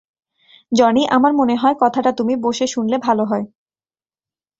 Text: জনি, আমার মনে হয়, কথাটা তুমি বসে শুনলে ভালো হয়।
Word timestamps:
জনি, 0.71 1.03
আমার 1.07 1.31
মনে 1.33 1.55
হয়, 1.55 1.75
কথাটা 1.81 2.11
তুমি 2.11 2.33
বসে 2.43 2.65
শুনলে 2.67 2.97
ভালো 2.97 3.23
হয়। 3.25 3.45